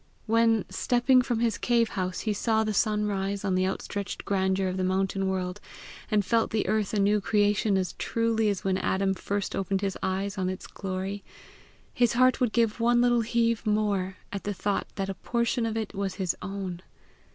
[0.25, 4.67] When, stepping from his cave house, he saw the sun rise on the outstretched grandeur
[4.67, 5.61] of the mountain world,
[6.09, 9.99] and felt the earth a new creation as truly as when Adam first opened his
[10.01, 11.23] eyes on its glory,
[11.93, 15.77] his heart would give one little heave more at the thought that a portion of
[15.77, 16.81] it was his own.